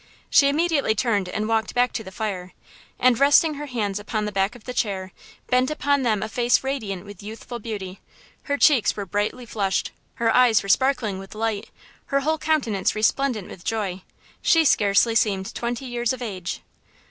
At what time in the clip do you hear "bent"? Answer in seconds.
5.47-5.69